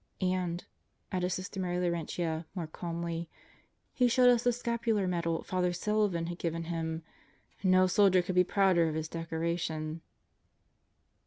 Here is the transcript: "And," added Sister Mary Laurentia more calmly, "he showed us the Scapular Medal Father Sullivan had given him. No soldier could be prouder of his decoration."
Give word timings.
"And," 0.19 0.65
added 1.11 1.29
Sister 1.29 1.59
Mary 1.59 1.77
Laurentia 1.77 2.47
more 2.55 2.65
calmly, 2.65 3.29
"he 3.93 4.07
showed 4.07 4.29
us 4.31 4.43
the 4.43 4.51
Scapular 4.51 5.05
Medal 5.07 5.43
Father 5.43 5.71
Sullivan 5.73 6.25
had 6.25 6.39
given 6.39 6.63
him. 6.63 7.03
No 7.63 7.85
soldier 7.85 8.23
could 8.23 8.33
be 8.33 8.43
prouder 8.43 8.89
of 8.89 8.95
his 8.95 9.07
decoration." 9.07 10.01